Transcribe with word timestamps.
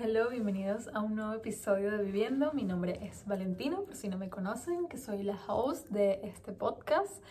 hello, 0.00 0.28
bienvenidos 0.28 0.88
a 0.92 1.00
un 1.00 1.14
nuevo 1.14 1.34
episodio 1.34 1.92
de 1.92 2.02
Viviendo. 2.02 2.52
Mi 2.52 2.64
nombre 2.64 2.98
es 3.06 3.24
Valentino, 3.26 3.84
por 3.84 3.94
si 3.94 4.08
no 4.08 4.18
me 4.18 4.28
conocen, 4.28 4.88
que 4.88 4.98
soy 4.98 5.22
la 5.22 5.38
host 5.46 5.88
de 5.88 6.20
este 6.24 6.52
podcast. 6.52 7.22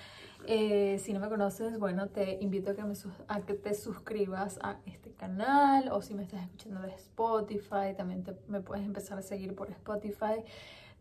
Eh, 0.48 0.98
si 1.00 1.12
no 1.12 1.20
me 1.20 1.28
conoces, 1.28 1.78
bueno, 1.78 2.08
te 2.08 2.38
invito 2.42 2.72
a 2.72 2.76
que, 2.76 2.84
a 3.28 3.42
que 3.42 3.54
te 3.54 3.74
suscribas 3.74 4.60
a 4.62 4.80
este 4.86 5.12
canal 5.12 5.90
o 5.92 6.02
si 6.02 6.14
me 6.14 6.24
estás 6.24 6.42
escuchando 6.44 6.82
de 6.82 6.94
Spotify, 6.94 7.96
también 7.98 8.24
me 8.48 8.62
puedes 8.62 8.86
empezar 8.86 9.18
a 9.18 9.22
seguir 9.22 9.56
por 9.56 9.70
Spotify. 9.70 10.44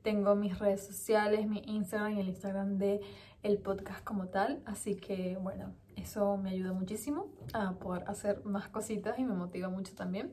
Tengo 0.02 0.34
mis 0.34 0.58
redes 0.58 0.84
sociales, 0.84 1.46
mi 1.46 1.62
Instagram 1.64 2.16
y 2.16 2.20
el 2.20 2.28
Instagram 2.28 2.78
de 2.78 3.00
el 3.44 3.58
podcast 3.58 4.02
como 4.02 4.26
tal, 4.28 4.62
así 4.64 4.96
que 4.96 5.38
bueno, 5.40 5.72
eso 5.94 6.36
me 6.38 6.50
ayuda 6.50 6.72
muchísimo 6.72 7.28
a 7.52 7.74
poder 7.74 8.02
hacer 8.08 8.44
más 8.44 8.68
cositas 8.68 9.18
y 9.20 9.24
me 9.24 9.34
motiva 9.34 9.68
mucho 9.68 9.94
también. 9.94 10.32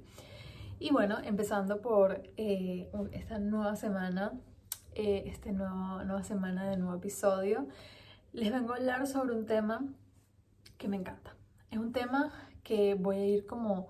Y 0.82 0.92
bueno, 0.94 1.18
empezando 1.22 1.82
por 1.82 2.24
eh, 2.38 2.90
esta 3.12 3.38
nueva 3.38 3.76
semana, 3.76 4.32
eh, 4.96 5.24
esta 5.26 5.52
nueva, 5.52 6.24
semana 6.24 6.70
de 6.70 6.78
nuevo 6.78 6.96
episodio, 6.96 7.68
les 8.32 8.50
vengo 8.50 8.72
a 8.72 8.78
hablar 8.78 9.06
sobre 9.06 9.36
un 9.36 9.46
tema 9.46 9.84
que 10.78 10.88
me 10.88 10.96
encanta. 10.96 11.36
Es 11.70 11.80
un 11.80 11.92
tema 11.92 12.32
que 12.64 12.94
voy 12.94 13.18
a 13.18 13.26
ir 13.26 13.46
como 13.46 13.90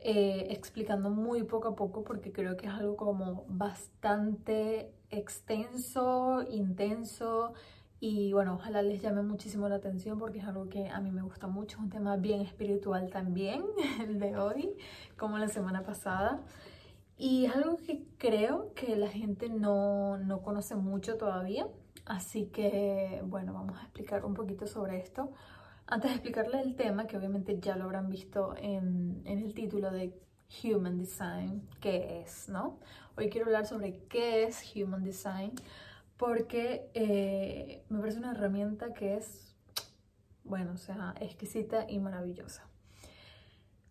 eh, 0.00 0.48
explicando 0.50 1.08
muy 1.08 1.44
poco 1.44 1.68
a 1.68 1.74
poco 1.74 2.04
porque 2.04 2.30
creo 2.30 2.58
que 2.58 2.66
es 2.66 2.72
algo 2.72 2.98
como 2.98 3.46
bastante 3.48 4.92
extenso, 5.08 6.42
intenso 6.50 7.54
y 8.00 8.32
bueno, 8.32 8.54
ojalá 8.54 8.82
les 8.82 9.02
llame 9.02 9.22
muchísimo 9.22 9.68
la 9.68 9.76
atención 9.76 10.18
porque 10.18 10.38
es 10.38 10.44
algo 10.44 10.68
que 10.68 10.88
a 10.88 11.00
mí 11.00 11.10
me 11.10 11.22
gusta 11.22 11.48
mucho, 11.48 11.78
un 11.80 11.90
tema 11.90 12.16
bien 12.16 12.40
espiritual 12.42 13.10
también, 13.10 13.64
el 14.00 14.20
de 14.20 14.36
hoy, 14.36 14.76
como 15.16 15.38
la 15.38 15.48
semana 15.48 15.82
pasada. 15.82 16.40
Y 17.16 17.46
es 17.46 17.56
algo 17.56 17.76
que 17.78 18.04
creo 18.18 18.72
que 18.74 18.94
la 18.94 19.08
gente 19.08 19.48
no, 19.48 20.18
no 20.18 20.42
conoce 20.42 20.76
mucho 20.76 21.16
todavía, 21.16 21.66
así 22.06 22.46
que 22.46 23.20
bueno, 23.24 23.52
vamos 23.52 23.76
a 23.78 23.82
explicar 23.82 24.24
un 24.24 24.34
poquito 24.34 24.68
sobre 24.68 24.98
esto. 24.98 25.32
Antes 25.88 26.10
de 26.10 26.16
explicarles 26.16 26.64
el 26.64 26.76
tema, 26.76 27.08
que 27.08 27.16
obviamente 27.16 27.58
ya 27.58 27.74
lo 27.74 27.84
habrán 27.84 28.10
visto 28.10 28.54
en, 28.58 29.22
en 29.24 29.38
el 29.38 29.54
título 29.54 29.90
de 29.90 30.14
Human 30.62 30.98
Design, 30.98 31.66
¿qué 31.80 32.20
es? 32.20 32.48
¿no? 32.48 32.78
Hoy 33.16 33.28
quiero 33.28 33.46
hablar 33.46 33.66
sobre 33.66 33.98
qué 34.08 34.44
es 34.44 34.62
Human 34.76 35.02
Design 35.02 35.52
porque 36.18 36.90
eh, 36.94 37.84
me 37.88 38.00
parece 38.00 38.18
una 38.18 38.32
herramienta 38.32 38.92
que 38.92 39.16
es, 39.16 39.54
bueno, 40.44 40.72
o 40.72 40.76
sea, 40.76 41.14
exquisita 41.20 41.86
y 41.88 42.00
maravillosa. 42.00 42.66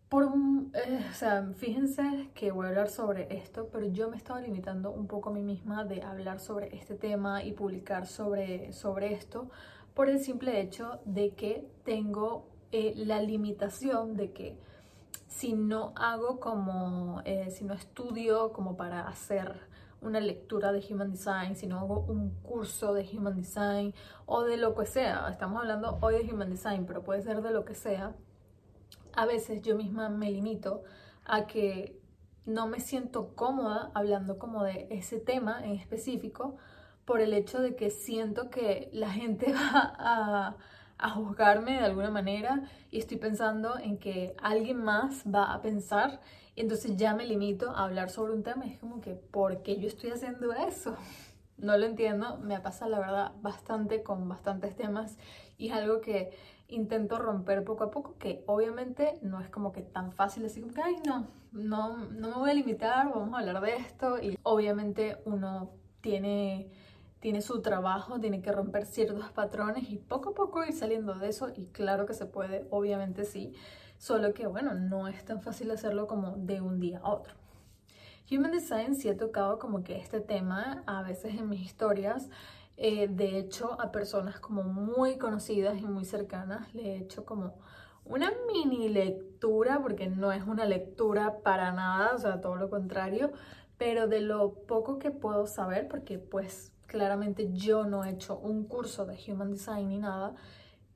Por 0.09 0.25
eh, 0.25 1.05
o 1.09 1.13
sea, 1.13 1.49
fíjense 1.55 2.29
que 2.33 2.51
voy 2.51 2.65
a 2.65 2.69
hablar 2.69 2.89
sobre 2.89 3.33
esto, 3.35 3.69
pero 3.71 3.87
yo 3.87 4.09
me 4.09 4.17
estaba 4.17 4.41
limitando 4.41 4.91
un 4.91 5.07
poco 5.07 5.29
a 5.29 5.33
mí 5.33 5.41
misma 5.41 5.85
de 5.85 6.01
hablar 6.01 6.39
sobre 6.39 6.75
este 6.75 6.95
tema 6.95 7.43
y 7.43 7.53
publicar 7.53 8.05
sobre, 8.05 8.71
sobre 8.73 9.13
esto 9.13 9.49
por 9.93 10.09
el 10.09 10.19
simple 10.19 10.61
hecho 10.61 10.99
de 11.05 11.31
que 11.31 11.65
tengo 11.83 12.47
eh, 12.71 12.93
la 12.95 13.21
limitación 13.21 14.15
de 14.15 14.31
que 14.31 14.57
si 15.27 15.53
no 15.53 15.93
hago 15.95 16.39
como, 16.39 17.21
si 17.49 17.63
no 17.63 17.73
estudio 17.73 18.53
como 18.53 18.75
para 18.75 19.07
hacer 19.07 19.67
una 20.01 20.19
lectura 20.19 20.71
de 20.71 20.85
Human 20.89 21.11
Design, 21.11 21.55
si 21.55 21.67
no 21.67 21.79
hago 21.79 22.05
un 22.07 22.31
curso 22.41 22.93
de 22.93 23.07
Human 23.13 23.35
Design 23.35 23.93
o 24.25 24.43
de 24.43 24.57
lo 24.57 24.75
que 24.75 24.85
sea. 24.85 25.27
Estamos 25.29 25.61
hablando 25.61 25.97
hoy 26.01 26.23
de 26.23 26.33
Human 26.33 26.49
Design, 26.49 26.85
pero 26.85 27.03
puede 27.03 27.21
ser 27.21 27.41
de 27.41 27.51
lo 27.51 27.65
que 27.65 27.75
sea. 27.75 28.15
A 29.13 29.25
veces 29.25 29.61
yo 29.61 29.75
misma 29.75 30.09
me 30.09 30.31
limito 30.31 30.83
a 31.25 31.47
que 31.47 31.99
no 32.45 32.67
me 32.67 32.79
siento 32.79 33.35
cómoda 33.35 33.91
hablando 33.93 34.39
como 34.39 34.63
de 34.63 34.87
ese 34.89 35.19
tema 35.19 35.63
en 35.63 35.73
específico 35.73 36.57
por 37.03 37.19
el 37.19 37.33
hecho 37.33 37.61
de 37.61 37.75
que 37.75 37.89
siento 37.89 38.49
que 38.49 38.89
la 38.93 39.09
gente 39.09 39.51
va 39.53 39.93
a, 39.97 40.57
a 40.97 41.09
juzgarme 41.09 41.73
de 41.73 41.85
alguna 41.85 42.09
manera 42.11 42.63
y 42.91 42.99
estoy 42.99 43.17
pensando 43.17 43.77
en 43.77 43.97
que 43.97 44.35
alguien 44.41 44.83
más 44.83 45.23
va 45.25 45.53
a 45.53 45.61
pensar 45.61 46.21
entonces 46.61 46.97
ya 46.97 47.13
me 47.13 47.25
limito 47.25 47.71
a 47.71 47.83
hablar 47.83 48.09
sobre 48.09 48.33
un 48.33 48.43
tema. 48.43 48.65
Es 48.65 48.77
como 48.79 49.01
que, 49.01 49.13
¿por 49.13 49.63
qué 49.63 49.79
yo 49.79 49.87
estoy 49.87 50.11
haciendo 50.11 50.53
eso? 50.53 50.95
No 51.59 51.75
lo 51.75 51.87
entiendo. 51.87 52.37
Me 52.37 52.59
pasa, 52.59 52.87
la 52.87 52.99
verdad, 52.99 53.31
bastante 53.41 54.03
con 54.03 54.29
bastantes 54.29 54.75
temas 54.75 55.17
y 55.57 55.69
es 55.69 55.73
algo 55.73 56.01
que 56.01 56.29
intento 56.67 57.17
romper 57.17 57.63
poco 57.63 57.85
a 57.85 57.89
poco, 57.89 58.15
que 58.19 58.43
obviamente 58.45 59.17
no 59.23 59.41
es 59.41 59.49
como 59.49 59.71
que 59.71 59.81
tan 59.81 60.11
fácil 60.11 60.43
decir 60.43 60.67
ay, 60.83 60.97
no, 61.03 61.25
no, 61.51 61.97
no 61.97 62.27
me 62.27 62.35
voy 62.35 62.51
a 62.51 62.53
limitar, 62.53 63.09
vamos 63.09 63.33
a 63.33 63.39
hablar 63.39 63.59
de 63.61 63.75
esto. 63.75 64.21
Y 64.21 64.37
obviamente 64.43 65.17
uno 65.25 65.71
tiene 66.01 66.69
tiene 67.19 67.41
su 67.41 67.61
trabajo, 67.61 68.19
tiene 68.19 68.41
que 68.41 68.51
romper 68.51 68.85
ciertos 68.85 69.31
patrones 69.31 69.89
y 69.89 69.97
poco 69.97 70.29
a 70.29 70.33
poco 70.33 70.63
ir 70.63 70.73
saliendo 70.73 71.15
de 71.15 71.29
eso 71.29 71.49
y 71.55 71.65
claro 71.65 72.05
que 72.05 72.13
se 72.13 72.25
puede, 72.25 72.67
obviamente 72.69 73.25
sí, 73.25 73.53
Solo 73.97 74.33
que, 74.33 74.47
bueno, 74.47 74.73
no 74.73 75.07
es 75.07 75.25
tan 75.25 75.41
fácil 75.41 75.71
hacerlo 75.71 76.07
como 76.07 76.37
de 76.37 76.61
un 76.61 76.79
día 76.79 76.99
a 76.99 77.09
otro. 77.09 77.33
Human 78.29 78.51
Design 78.51 78.95
sí 78.95 79.07
he 79.07 79.15
tocado 79.15 79.57
como 79.57 79.83
que 79.83 79.97
este 79.97 80.19
tema 80.19 80.83
a 80.85 81.01
veces 81.01 81.35
en 81.35 81.49
mis 81.49 81.61
historias. 81.61 82.29
Eh, 82.75 83.07
de 83.07 83.39
hecho, 83.39 83.79
a 83.81 83.91
personas 83.91 84.39
como 84.39 84.63
muy 84.63 85.17
conocidas 85.17 85.79
y 85.79 85.85
muy 85.85 86.05
cercanas 86.05 86.73
le 86.73 86.93
he 86.93 86.97
hecho 86.97 87.25
como 87.25 87.55
una 88.05 88.31
mini 88.51 88.89
lectura, 88.89 89.79
porque 89.81 90.07
no 90.07 90.31
es 90.31 90.43
una 90.43 90.65
lectura 90.65 91.39
para 91.41 91.71
nada, 91.71 92.13
o 92.13 92.17
sea, 92.17 92.39
todo 92.39 92.55
lo 92.55 92.69
contrario, 92.69 93.31
pero 93.77 94.07
de 94.07 94.21
lo 94.21 94.53
poco 94.65 94.99
que 94.99 95.11
puedo 95.11 95.47
saber, 95.47 95.87
porque 95.87 96.19
pues 96.19 96.71
claramente 96.85 97.51
yo 97.53 97.85
no 97.85 98.03
he 98.03 98.11
hecho 98.11 98.37
un 98.37 98.65
curso 98.65 99.05
de 99.05 99.17
Human 99.27 99.51
Design 99.51 99.89
ni 99.89 99.99
nada, 99.99 100.35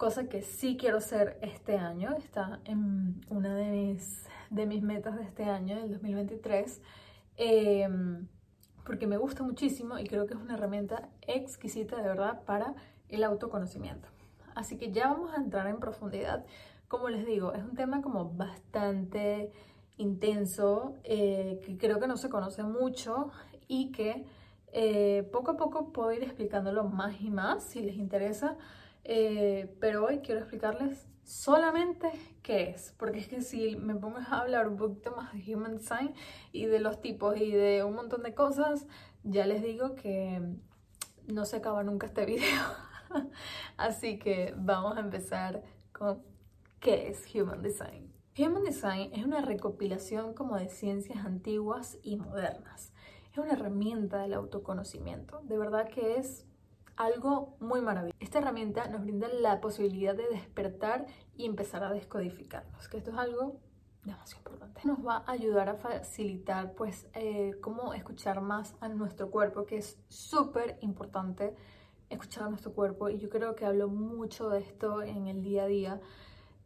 cosa 0.02 0.28
que 0.28 0.42
sí 0.42 0.78
quiero 0.78 0.98
hacer 0.98 1.38
este 1.44 1.78
año, 1.78 2.16
está 2.18 2.60
en 2.66 3.24
una 3.30 3.54
de 3.54 3.70
mis, 3.70 4.26
de 4.50 4.66
mis 4.66 4.82
metas 4.82 5.16
de 5.16 5.22
este 5.22 5.44
año, 5.44 5.76
del 5.76 5.92
2023, 5.92 6.82
em, 7.38 8.28
porque 8.84 9.06
me 9.06 9.18
gusta 9.18 9.44
muchísimo 9.44 10.00
y 10.00 10.06
creo 10.06 10.26
que 10.26 10.34
es 10.34 10.40
una 10.40 10.56
herramienta 10.56 11.08
exquisita 11.22 11.98
de 11.98 12.02
verdad 12.02 12.42
para 12.46 12.74
el 13.10 13.24
autoconocimiento. 13.24 14.08
Así 14.56 14.76
que 14.76 14.92
ya 14.92 15.08
vamos 15.08 15.34
a 15.34 15.38
entrar 15.38 15.68
en 15.68 15.80
profundidad. 15.80 16.46
Como 16.88 17.08
les 17.10 17.24
digo, 17.28 17.54
es 17.54 17.62
un 17.62 17.76
tema 17.76 18.02
como 18.02 18.28
bastante 18.28 19.52
intenso, 19.98 20.96
eh, 21.04 21.62
que 21.64 21.78
creo 21.78 22.00
que 22.00 22.08
no 22.08 22.18
se 22.18 22.30
conoce 22.30 22.64
mucho 22.64 23.30
y 23.68 23.92
que 23.92 24.26
eh, 24.74 25.30
poco 25.32 25.52
a 25.52 25.58
poco 25.58 25.94
puedo 25.94 26.12
ir 26.12 26.24
explicándolo 26.24 26.86
más 26.86 27.22
y 27.22 27.30
más 27.30 27.64
si 27.66 27.82
les 27.82 27.98
interesa. 27.98 28.58
Eh, 29.04 29.76
pero 29.80 30.06
hoy 30.06 30.20
quiero 30.20 30.42
explicarles 30.42 31.08
solamente 31.24 32.12
qué 32.42 32.70
es, 32.70 32.94
porque 32.98 33.20
es 33.20 33.28
que 33.28 33.42
si 33.42 33.76
me 33.76 33.96
pongo 33.96 34.18
a 34.18 34.42
hablar 34.42 34.68
un 34.68 34.78
poquito 34.78 35.16
más 35.16 35.34
de 35.34 35.56
Human 35.56 35.78
Design 35.78 36.14
y 36.52 36.66
de 36.66 36.80
los 36.80 37.02
tipos 37.02 37.38
y 37.38 37.52
de 37.52 37.84
un 37.84 37.96
montón 37.96 38.24
de 38.24 38.34
cosas, 38.34 38.86
ya 39.24 39.46
les 39.46 39.62
digo 39.62 39.96
que 39.96 40.42
no 41.28 41.46
se 41.46 41.58
acaba 41.58 41.84
nunca 41.84 42.08
este 42.08 42.26
video. 42.26 42.62
Así 43.78 44.20
que 44.20 44.54
vamos 44.58 44.98
a 44.98 45.02
empezar 45.02 45.64
con 45.92 46.22
qué 46.80 47.10
es 47.10 47.24
Human 47.34 47.62
Design. 47.62 48.12
Human 48.38 48.64
Design 48.64 49.12
es 49.14 49.26
una 49.26 49.42
recopilación 49.42 50.34
como 50.34 50.58
de 50.58 50.70
ciencias 50.70 51.26
antiguas 51.26 51.98
y 52.02 52.16
modernas. 52.16 52.94
Es 53.32 53.38
una 53.38 53.54
herramienta 53.54 54.20
del 54.20 54.34
autoconocimiento. 54.34 55.42
De 55.44 55.58
verdad 55.58 55.88
que 55.90 56.18
es 56.18 56.46
algo 56.96 57.56
muy 57.60 57.82
maravilloso. 57.82 58.18
Esta 58.20 58.40
herramienta 58.40 58.88
nos 58.88 59.02
brinda 59.02 59.28
la 59.28 59.62
posibilidad 59.62 60.16
de 60.16 60.28
despertar 60.30 61.08
y 61.36 61.46
empezar 61.46 61.84
a 61.84 61.92
descodificarnos, 61.92 62.88
que 62.88 62.98
esto 62.98 63.12
es 63.12 63.18
algo 63.18 63.60
demasiado 64.04 64.40
importante. 64.40 64.82
Nos 64.86 65.06
va 65.06 65.24
a 65.26 65.32
ayudar 65.32 65.70
a 65.70 65.76
facilitar 65.76 66.74
pues 66.74 67.08
eh, 67.14 67.56
cómo 67.62 67.94
escuchar 67.94 68.42
más 68.42 68.76
a 68.80 68.90
nuestro 68.90 69.30
cuerpo, 69.30 69.66
que 69.66 69.78
es 69.78 70.00
súper 70.08 70.78
importante 70.82 71.56
escuchar 72.10 72.44
a 72.44 72.50
nuestro 72.50 72.74
cuerpo 72.74 73.10
y 73.10 73.18
yo 73.18 73.30
creo 73.30 73.56
que 73.56 73.66
hablo 73.66 73.88
mucho 73.88 74.50
de 74.50 74.60
esto 74.60 75.02
en 75.02 75.28
el 75.28 75.42
día 75.42 75.64
a 75.64 75.68
día 75.68 76.02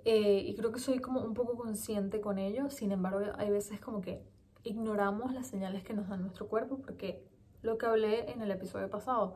eh, 0.04 0.44
y 0.46 0.56
creo 0.56 0.72
que 0.72 0.80
soy 0.80 1.00
como 1.00 1.22
un 1.22 1.34
poco 1.34 1.56
consciente 1.56 2.20
con 2.20 2.40
ello, 2.40 2.70
sin 2.70 2.92
embargo 2.92 3.22
hay 3.38 3.52
veces 3.52 3.80
como 3.80 4.02
que 4.02 4.24
ignoramos 4.64 5.34
las 5.34 5.48
señales 5.48 5.84
que 5.84 5.94
nos 5.94 6.10
da 6.10 6.18
nuestro 6.18 6.48
cuerpo 6.48 6.80
porque 6.80 7.24
lo 7.62 7.78
que 7.78 7.86
hablé 7.86 8.32
en 8.32 8.42
el 8.42 8.52
episodio 8.52 8.90
pasado, 8.90 9.36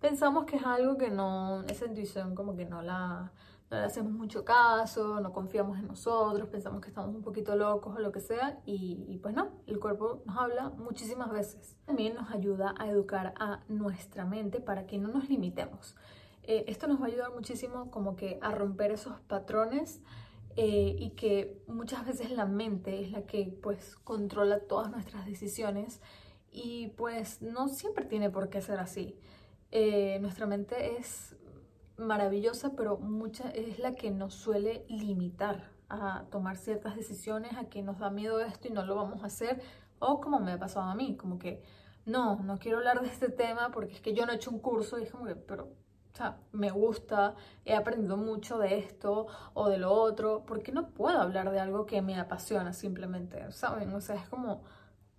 pensamos 0.00 0.44
que 0.46 0.56
es 0.56 0.64
algo 0.64 0.96
que 0.96 1.10
no, 1.10 1.62
esa 1.64 1.86
intuición 1.86 2.34
como 2.34 2.56
que 2.56 2.64
no 2.64 2.82
la, 2.82 3.32
no 3.70 3.78
le 3.78 3.84
hacemos 3.84 4.12
mucho 4.12 4.44
caso, 4.44 5.20
no 5.20 5.32
confiamos 5.32 5.78
en 5.78 5.86
nosotros, 5.86 6.48
pensamos 6.48 6.80
que 6.80 6.88
estamos 6.88 7.14
un 7.14 7.22
poquito 7.22 7.54
locos 7.54 7.94
o 7.96 8.00
lo 8.00 8.10
que 8.10 8.20
sea 8.20 8.60
y, 8.64 9.18
pues 9.22 9.34
no, 9.34 9.50
el 9.66 9.78
cuerpo 9.78 10.22
nos 10.24 10.36
habla 10.38 10.70
muchísimas 10.70 11.30
veces. 11.30 11.76
También 11.84 12.14
nos 12.14 12.30
ayuda 12.30 12.74
a 12.78 12.88
educar 12.88 13.34
a 13.38 13.60
nuestra 13.68 14.24
mente 14.24 14.60
para 14.60 14.86
que 14.86 14.98
no 14.98 15.08
nos 15.08 15.28
limitemos. 15.28 15.94
Eh, 16.42 16.64
esto 16.66 16.88
nos 16.88 17.00
va 17.00 17.04
a 17.04 17.08
ayudar 17.08 17.32
muchísimo 17.32 17.90
como 17.90 18.16
que 18.16 18.38
a 18.42 18.50
romper 18.50 18.90
esos 18.90 19.20
patrones 19.20 20.00
eh, 20.56 20.96
y 20.98 21.10
que 21.10 21.62
muchas 21.68 22.04
veces 22.04 22.32
la 22.32 22.46
mente 22.46 23.02
es 23.02 23.12
la 23.12 23.22
que 23.22 23.56
pues 23.62 23.96
controla 23.96 24.60
todas 24.60 24.90
nuestras 24.90 25.26
decisiones 25.26 26.00
y 26.50 26.88
pues 26.96 27.40
no 27.40 27.68
siempre 27.68 28.04
tiene 28.06 28.30
por 28.30 28.48
qué 28.48 28.60
ser 28.62 28.80
así. 28.80 29.16
Eh, 29.72 30.18
nuestra 30.20 30.46
mente 30.46 30.96
es 30.96 31.36
maravillosa, 31.96 32.72
pero 32.76 32.98
mucha 32.98 33.50
es 33.50 33.78
la 33.78 33.94
que 33.94 34.10
nos 34.10 34.34
suele 34.34 34.84
limitar 34.88 35.70
a 35.88 36.24
tomar 36.30 36.56
ciertas 36.56 36.96
decisiones, 36.96 37.56
a 37.56 37.64
que 37.64 37.82
nos 37.82 37.98
da 37.98 38.10
miedo 38.10 38.40
esto 38.40 38.68
y 38.68 38.70
no 38.70 38.84
lo 38.84 38.96
vamos 38.96 39.22
a 39.22 39.26
hacer, 39.26 39.60
o 39.98 40.20
como 40.20 40.40
me 40.40 40.52
ha 40.52 40.58
pasado 40.58 40.86
a 40.86 40.94
mí, 40.94 41.16
como 41.16 41.38
que 41.38 41.62
no, 42.06 42.36
no 42.42 42.58
quiero 42.58 42.78
hablar 42.78 43.00
de 43.02 43.08
este 43.08 43.28
tema 43.28 43.70
porque 43.70 43.94
es 43.94 44.00
que 44.00 44.14
yo 44.14 44.24
no 44.26 44.32
he 44.32 44.36
hecho 44.36 44.50
un 44.50 44.60
curso 44.60 44.98
y 44.98 45.02
es 45.02 45.10
como 45.10 45.26
que, 45.26 45.36
pero, 45.36 45.64
o 45.64 46.16
sea, 46.16 46.38
me 46.52 46.70
gusta, 46.70 47.34
he 47.64 47.74
aprendido 47.74 48.16
mucho 48.16 48.58
de 48.58 48.78
esto 48.78 49.26
o 49.54 49.68
de 49.68 49.78
lo 49.78 49.92
otro, 49.92 50.44
porque 50.46 50.72
no 50.72 50.88
puedo 50.90 51.20
hablar 51.20 51.50
de 51.50 51.60
algo 51.60 51.86
que 51.86 52.02
me 52.02 52.18
apasiona 52.18 52.72
simplemente, 52.72 53.50
¿saben? 53.52 53.92
O 53.94 54.00
sea, 54.00 54.16
es 54.16 54.28
como, 54.28 54.62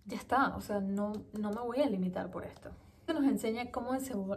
ya 0.06 0.18
está, 0.18 0.56
o 0.56 0.62
sea, 0.62 0.80
no, 0.80 1.14
no 1.34 1.52
me 1.52 1.62
voy 1.62 1.82
a 1.82 1.90
limitar 1.90 2.32
por 2.32 2.46
esto. 2.46 2.72
Nos 3.14 3.26
enseña 3.26 3.72
cómo 3.72 3.92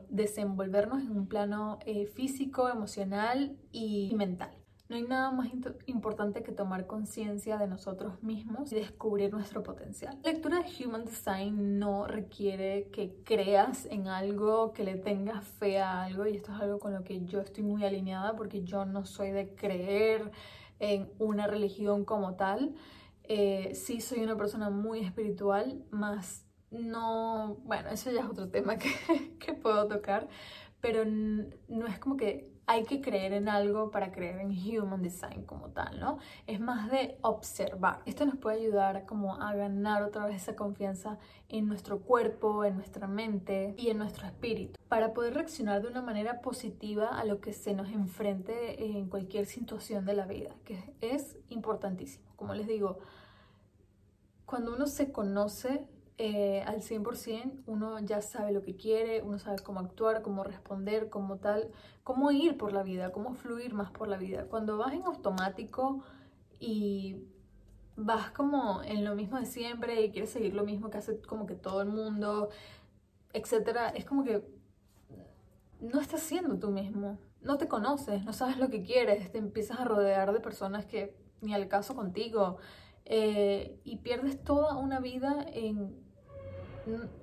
desenvolvernos 0.08 1.02
en 1.02 1.16
un 1.16 1.26
plano 1.28 1.78
eh, 1.86 2.06
físico, 2.06 2.68
emocional 2.68 3.56
y 3.70 4.12
mental. 4.16 4.50
No 4.88 4.96
hay 4.96 5.04
nada 5.04 5.30
más 5.30 5.48
importante 5.86 6.42
que 6.42 6.52
tomar 6.52 6.86
conciencia 6.86 7.56
de 7.56 7.66
nosotros 7.66 8.22
mismos 8.22 8.70
y 8.72 8.74
descubrir 8.74 9.32
nuestro 9.32 9.62
potencial. 9.62 10.18
La 10.22 10.32
lectura 10.32 10.60
de 10.62 10.84
Human 10.84 11.04
Design 11.04 11.78
no 11.78 12.06
requiere 12.06 12.88
que 12.90 13.22
creas 13.24 13.86
en 13.86 14.08
algo, 14.08 14.72
que 14.72 14.84
le 14.84 14.96
tengas 14.96 15.44
fe 15.44 15.78
a 15.78 16.02
algo 16.02 16.26
y 16.26 16.36
esto 16.36 16.52
es 16.52 16.60
algo 16.60 16.78
con 16.78 16.92
lo 16.92 17.02
que 17.02 17.24
yo 17.24 17.40
estoy 17.40 17.64
muy 17.64 17.84
alineada 17.84 18.36
porque 18.36 18.62
yo 18.62 18.84
no 18.84 19.06
soy 19.06 19.30
de 19.30 19.54
creer 19.54 20.32
en 20.80 21.10
una 21.18 21.46
religión 21.46 22.04
como 22.04 22.34
tal. 22.34 22.74
Eh, 23.22 23.70
sí 23.74 24.00
soy 24.00 24.22
una 24.22 24.36
persona 24.36 24.68
muy 24.68 25.00
espiritual, 25.00 25.82
más 25.90 26.44
no, 26.74 27.56
bueno, 27.64 27.90
eso 27.90 28.10
ya 28.10 28.20
es 28.20 28.26
otro 28.26 28.48
tema 28.48 28.76
que, 28.76 28.90
que 29.38 29.54
puedo 29.54 29.86
tocar, 29.88 30.28
pero 30.80 31.04
no 31.04 31.86
es 31.86 31.98
como 31.98 32.16
que 32.16 32.54
hay 32.66 32.84
que 32.84 33.00
creer 33.00 33.32
en 33.32 33.48
algo 33.48 33.90
para 33.90 34.10
creer 34.10 34.40
en 34.40 34.50
Human 34.50 35.02
Design 35.02 35.44
como 35.44 35.68
tal, 35.70 36.00
¿no? 36.00 36.18
Es 36.46 36.60
más 36.60 36.90
de 36.90 37.18
observar. 37.20 38.00
Esto 38.06 38.24
nos 38.24 38.36
puede 38.36 38.60
ayudar 38.60 39.04
como 39.04 39.34
a 39.34 39.54
ganar 39.54 40.02
otra 40.02 40.26
vez 40.26 40.36
esa 40.36 40.56
confianza 40.56 41.18
en 41.48 41.68
nuestro 41.68 42.00
cuerpo, 42.00 42.64
en 42.64 42.76
nuestra 42.76 43.06
mente 43.06 43.74
y 43.76 43.90
en 43.90 43.98
nuestro 43.98 44.26
espíritu, 44.26 44.78
para 44.88 45.12
poder 45.12 45.34
reaccionar 45.34 45.82
de 45.82 45.88
una 45.88 46.02
manera 46.02 46.40
positiva 46.40 47.08
a 47.08 47.24
lo 47.24 47.40
que 47.40 47.52
se 47.52 47.74
nos 47.74 47.90
enfrente 47.90 48.84
en 48.84 49.08
cualquier 49.08 49.46
situación 49.46 50.04
de 50.04 50.14
la 50.14 50.26
vida, 50.26 50.54
que 50.64 50.94
es 51.00 51.36
importantísimo. 51.48 52.24
Como 52.36 52.54
les 52.54 52.66
digo, 52.66 52.98
cuando 54.46 54.74
uno 54.74 54.86
se 54.86 55.12
conoce, 55.12 55.86
eh, 56.16 56.62
al 56.66 56.80
100%, 56.80 57.64
uno 57.66 57.98
ya 58.00 58.22
sabe 58.22 58.52
lo 58.52 58.62
que 58.62 58.76
quiere, 58.76 59.22
uno 59.22 59.38
sabe 59.38 59.58
cómo 59.58 59.80
actuar, 59.80 60.22
cómo 60.22 60.44
responder, 60.44 61.10
cómo 61.10 61.38
tal, 61.38 61.70
cómo 62.04 62.30
ir 62.30 62.56
por 62.56 62.72
la 62.72 62.84
vida, 62.84 63.10
cómo 63.10 63.34
fluir 63.34 63.74
más 63.74 63.90
por 63.90 64.06
la 64.08 64.16
vida. 64.16 64.46
Cuando 64.46 64.76
vas 64.78 64.92
en 64.92 65.02
automático 65.04 66.04
y 66.60 67.24
vas 67.96 68.30
como 68.30 68.82
en 68.82 69.04
lo 69.04 69.14
mismo 69.16 69.38
de 69.38 69.46
siempre 69.46 70.02
y 70.02 70.10
quieres 70.12 70.30
seguir 70.30 70.54
lo 70.54 70.64
mismo 70.64 70.90
que 70.90 70.98
hace 70.98 71.20
como 71.20 71.46
que 71.46 71.56
todo 71.56 71.82
el 71.82 71.88
mundo, 71.88 72.48
etcétera, 73.32 73.88
es 73.90 74.04
como 74.04 74.24
que 74.24 74.44
no 75.80 76.00
estás 76.00 76.20
siendo 76.20 76.58
tú 76.58 76.70
mismo, 76.70 77.18
no 77.42 77.58
te 77.58 77.68
conoces, 77.68 78.24
no 78.24 78.32
sabes 78.32 78.58
lo 78.58 78.70
que 78.70 78.82
quieres, 78.82 79.32
te 79.32 79.38
empiezas 79.38 79.80
a 79.80 79.84
rodear 79.84 80.32
de 80.32 80.40
personas 80.40 80.86
que 80.86 81.16
ni 81.40 81.54
al 81.54 81.68
caso 81.68 81.94
contigo. 81.94 82.58
Eh, 83.06 83.78
y 83.84 83.98
pierdes 83.98 84.42
toda 84.42 84.76
una 84.76 84.98
vida 84.98 85.44
en 85.52 86.03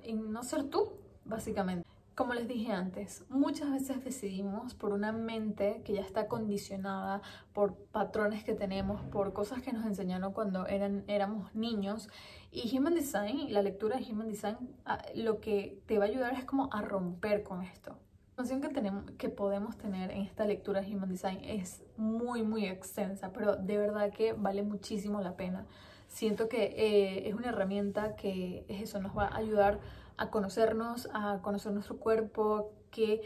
en 0.02 0.32
no 0.32 0.42
ser 0.42 0.64
tú, 0.64 0.92
básicamente. 1.24 1.86
Como 2.14 2.34
les 2.34 2.46
dije 2.46 2.72
antes, 2.72 3.24
muchas 3.30 3.70
veces 3.70 4.04
decidimos 4.04 4.74
por 4.74 4.92
una 4.92 5.12
mente 5.12 5.80
que 5.82 5.94
ya 5.94 6.02
está 6.02 6.28
condicionada 6.28 7.22
por 7.54 7.74
patrones 7.74 8.44
que 8.44 8.54
tenemos, 8.54 9.00
por 9.06 9.32
cosas 9.32 9.62
que 9.62 9.72
nos 9.72 9.86
enseñaron 9.86 10.34
cuando 10.34 10.66
eran, 10.66 11.04
éramos 11.06 11.54
niños. 11.54 12.10
Y 12.50 12.76
Human 12.76 12.94
Design, 12.94 13.50
la 13.50 13.62
lectura 13.62 13.96
de 13.96 14.04
Human 14.12 14.28
Design, 14.28 14.58
ah, 14.84 15.00
lo 15.14 15.40
que 15.40 15.80
te 15.86 15.98
va 15.98 16.04
a 16.04 16.08
ayudar 16.08 16.34
es 16.34 16.44
como 16.44 16.68
a 16.70 16.82
romper 16.82 17.42
con 17.42 17.62
esto. 17.62 17.92
La 18.36 18.44
información 18.44 18.60
que, 18.60 18.68
tenemos, 18.68 19.10
que 19.12 19.30
podemos 19.30 19.78
tener 19.78 20.10
en 20.10 20.20
esta 20.20 20.44
lectura 20.44 20.82
de 20.82 20.94
Human 20.94 21.08
Design 21.08 21.40
es 21.42 21.82
muy, 21.96 22.42
muy 22.42 22.66
extensa, 22.66 23.32
pero 23.32 23.56
de 23.56 23.78
verdad 23.78 24.12
que 24.12 24.34
vale 24.34 24.62
muchísimo 24.62 25.22
la 25.22 25.34
pena 25.34 25.66
siento 26.12 26.48
que 26.48 26.64
eh, 26.76 27.28
es 27.28 27.34
una 27.34 27.48
herramienta 27.48 28.14
que 28.14 28.64
es 28.68 28.82
eso, 28.82 29.00
nos 29.00 29.16
va 29.16 29.26
a 29.26 29.36
ayudar 29.36 29.80
a 30.18 30.30
conocernos, 30.30 31.08
a 31.12 31.40
conocer 31.42 31.72
nuestro 31.72 31.96
cuerpo, 31.96 32.70
que, 32.90 33.22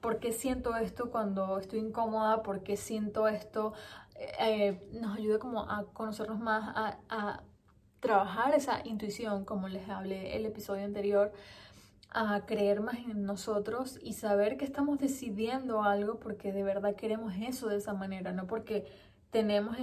por 0.00 0.20
qué 0.20 0.32
siento 0.32 0.76
esto 0.76 1.10
cuando 1.10 1.58
estoy 1.58 1.80
incómoda, 1.80 2.42
por 2.42 2.62
qué 2.62 2.76
siento 2.76 3.26
esto, 3.26 3.72
eh, 4.14 4.30
eh, 4.40 4.90
nos 5.00 5.18
ayuda 5.18 5.38
como 5.38 5.68
a 5.68 5.86
conocernos 5.92 6.38
más, 6.38 6.72
a, 6.76 6.98
a 7.08 7.42
trabajar 7.98 8.54
esa 8.54 8.80
intuición, 8.86 9.44
como 9.44 9.68
les 9.68 9.88
hablé 9.88 10.36
el 10.36 10.46
episodio 10.46 10.84
anterior, 10.84 11.32
a 12.12 12.44
creer 12.46 12.80
más 12.80 12.98
en 12.98 13.24
nosotros 13.24 13.98
y 14.02 14.14
saber 14.14 14.56
que 14.56 14.64
estamos 14.64 14.98
decidiendo 14.98 15.82
algo 15.82 16.18
porque 16.18 16.52
de 16.52 16.62
verdad 16.62 16.94
queremos 16.96 17.34
eso 17.40 17.68
de 17.68 17.76
esa 17.76 17.92
manera, 17.92 18.32
no 18.32 18.46
porque 18.46 18.86
tenemos 19.30 19.76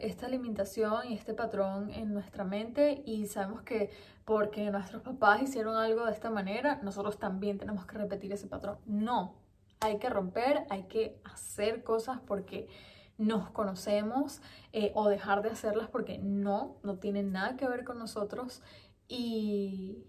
esta 0.00 0.28
limitación 0.28 1.06
y 1.08 1.14
este 1.14 1.32
patrón 1.32 1.90
en 1.90 2.12
nuestra 2.12 2.44
mente 2.44 3.02
y 3.06 3.26
sabemos 3.26 3.62
que 3.62 3.90
porque 4.24 4.70
nuestros 4.70 5.02
papás 5.02 5.42
hicieron 5.42 5.76
algo 5.76 6.06
de 6.06 6.12
esta 6.12 6.30
manera, 6.30 6.80
nosotros 6.82 7.18
también 7.18 7.58
tenemos 7.58 7.86
que 7.86 7.98
repetir 7.98 8.32
ese 8.32 8.48
patrón. 8.48 8.78
No, 8.86 9.36
hay 9.80 9.98
que 9.98 10.08
romper, 10.08 10.66
hay 10.70 10.84
que 10.84 11.20
hacer 11.24 11.84
cosas 11.84 12.18
porque 12.26 12.68
nos 13.16 13.50
conocemos 13.50 14.40
eh, 14.72 14.90
o 14.94 15.08
dejar 15.08 15.42
de 15.42 15.50
hacerlas 15.50 15.88
porque 15.88 16.18
no, 16.18 16.76
no 16.82 16.96
tienen 16.96 17.30
nada 17.30 17.56
que 17.56 17.68
ver 17.68 17.84
con 17.84 17.98
nosotros 17.98 18.60
y, 19.06 20.04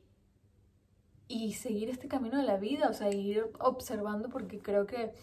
y 1.28 1.54
seguir 1.54 1.90
este 1.90 2.08
camino 2.08 2.38
de 2.38 2.44
la 2.46 2.58
vida, 2.58 2.90
o 2.90 2.94
sea, 2.94 3.12
ir 3.12 3.52
observando 3.60 4.30
porque 4.30 4.58
creo 4.60 4.88
que 4.88 5.14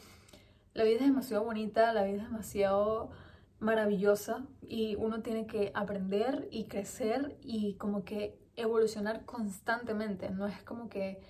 la 0.75 0.85
vida 0.85 1.01
es 1.01 1.07
demasiado 1.07 1.45
bonita, 1.45 1.93
la 1.93 2.05
vida 2.05 2.19
es 2.19 2.29
demasiado 2.29 3.11
maravillosa 3.63 4.45
y 4.61 4.97
uno 4.97 5.23
tiene 5.23 5.47
que 5.47 5.71
aprender 5.75 6.49
y 6.51 6.65
crecer 6.65 7.39
y 7.41 7.75
como 7.75 8.05
que 8.05 8.39
evolucionar 8.57 9.25
constantemente. 9.25 10.31
No 10.31 10.47
es 10.47 10.63
como 10.65 10.89
que 10.89 11.21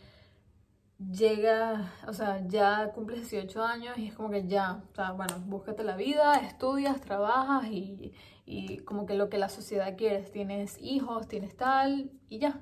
llega, 0.99 1.93
o 2.09 2.13
sea, 2.13 2.47
ya 2.47 2.93
cumples 2.95 3.31
18 3.31 3.63
años 3.63 3.99
y 3.99 4.09
es 4.09 4.15
como 4.15 4.31
que 4.31 4.47
ya, 4.47 4.83
o 4.91 4.95
sea, 4.95 5.13
bueno, 5.13 5.35
búscate 5.47 5.85
la 5.85 5.97
vida, 5.97 6.37
estudias, 6.37 7.01
trabajas 7.01 7.69
y, 7.71 8.15
y 8.47 8.79
como 8.79 9.05
que 9.07 9.15
lo 9.15 9.29
que 9.29 9.39
la 9.39 9.49
sociedad 9.49 9.97
quiere, 9.97 10.23
tienes 10.23 10.79
hijos, 10.81 11.29
tienes 11.29 11.57
tal 11.57 12.11
y 12.29 12.39
ya. 12.39 12.61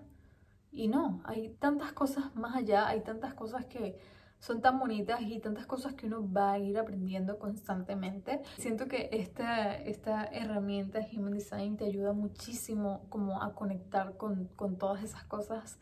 Y 0.72 0.88
no, 0.88 1.20
hay 1.24 1.50
tantas 1.60 1.92
cosas 1.92 2.34
más 2.34 2.56
allá, 2.56 2.88
hay 2.88 3.02
tantas 3.02 3.34
cosas 3.34 3.66
que 3.66 3.98
son 4.40 4.62
tan 4.62 4.78
bonitas 4.78 5.20
y 5.20 5.38
tantas 5.38 5.66
cosas 5.66 5.94
que 5.94 6.06
uno 6.06 6.26
va 6.32 6.52
a 6.52 6.59
ir 6.59 6.78
aprendiendo 6.78 7.38
constantemente. 7.38 8.40
Siento 8.56 8.88
que 8.88 9.11
esta, 9.12 9.76
esta 9.76 10.25
herramienta 10.25 11.00
Human 11.12 11.35
Design 11.35 11.76
te 11.76 11.85
ayuda 11.85 12.14
muchísimo 12.14 13.06
como 13.11 13.42
a 13.42 13.54
conectar 13.54 14.16
con, 14.16 14.47
con 14.56 14.78
todas 14.78 15.04
esas 15.04 15.25
cosas 15.25 15.78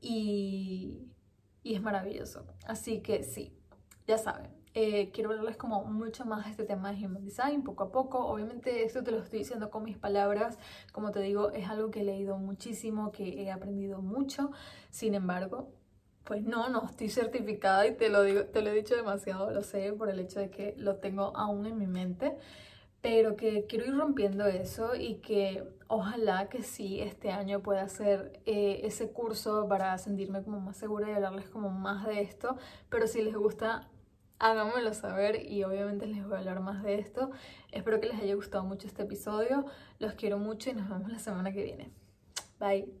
y, 0.00 1.10
y, 1.62 1.74
es 1.74 1.82
maravilloso. 1.82 2.46
Así 2.66 3.00
que 3.00 3.22
sí, 3.22 3.52
ya 4.06 4.16
saben. 4.16 4.50
Eh, 4.72 5.10
quiero 5.10 5.30
hablarles 5.30 5.56
como 5.56 5.84
mucho 5.84 6.24
más 6.24 6.44
de 6.44 6.52
este 6.52 6.64
tema 6.64 6.92
de 6.92 7.04
Human 7.04 7.24
Design 7.24 7.62
poco 7.64 7.84
a 7.84 7.92
poco. 7.92 8.24
Obviamente 8.26 8.84
esto 8.84 9.02
te 9.02 9.10
lo 9.10 9.18
estoy 9.18 9.40
diciendo 9.40 9.68
con 9.68 9.82
mis 9.82 9.98
palabras. 9.98 10.58
Como 10.92 11.10
te 11.10 11.20
digo, 11.20 11.50
es 11.50 11.68
algo 11.68 11.90
que 11.90 12.00
he 12.00 12.04
leído 12.04 12.38
muchísimo, 12.38 13.10
que 13.10 13.42
he 13.42 13.50
aprendido 13.50 14.00
mucho. 14.00 14.52
Sin 14.90 15.14
embargo, 15.14 15.72
pues 16.30 16.44
no, 16.44 16.68
no 16.68 16.84
estoy 16.84 17.08
certificada 17.08 17.88
y 17.88 17.96
te 17.96 18.08
lo 18.08 18.22
digo, 18.22 18.44
te 18.44 18.62
lo 18.62 18.70
he 18.70 18.74
dicho 18.74 18.94
demasiado, 18.94 19.50
lo 19.50 19.64
sé, 19.64 19.92
por 19.92 20.08
el 20.08 20.20
hecho 20.20 20.38
de 20.38 20.48
que 20.48 20.76
lo 20.76 20.94
tengo 20.94 21.36
aún 21.36 21.66
en 21.66 21.76
mi 21.76 21.88
mente, 21.88 22.36
pero 23.00 23.34
que 23.34 23.66
quiero 23.66 23.86
ir 23.86 23.96
rompiendo 23.96 24.46
eso 24.46 24.94
y 24.94 25.16
que 25.16 25.64
ojalá 25.88 26.48
que 26.48 26.62
sí 26.62 27.00
este 27.00 27.32
año 27.32 27.64
pueda 27.64 27.82
hacer 27.82 28.40
eh, 28.46 28.82
ese 28.84 29.10
curso 29.10 29.66
para 29.66 29.98
sentirme 29.98 30.44
como 30.44 30.60
más 30.60 30.76
segura 30.76 31.10
y 31.10 31.14
hablarles 31.14 31.48
como 31.48 31.68
más 31.68 32.06
de 32.06 32.20
esto, 32.20 32.56
pero 32.90 33.08
si 33.08 33.22
les 33.22 33.34
gusta 33.34 33.88
háganmelo 34.38 34.94
saber 34.94 35.44
y 35.50 35.64
obviamente 35.64 36.06
les 36.06 36.24
voy 36.24 36.36
a 36.36 36.38
hablar 36.38 36.60
más 36.60 36.84
de 36.84 37.00
esto. 37.00 37.32
Espero 37.72 37.98
que 37.98 38.06
les 38.06 38.22
haya 38.22 38.36
gustado 38.36 38.62
mucho 38.62 38.86
este 38.86 39.02
episodio, 39.02 39.64
los 39.98 40.14
quiero 40.14 40.38
mucho 40.38 40.70
y 40.70 40.74
nos 40.74 40.88
vemos 40.88 41.10
la 41.10 41.18
semana 41.18 41.50
que 41.50 41.64
viene. 41.64 41.90
Bye. 42.60 43.00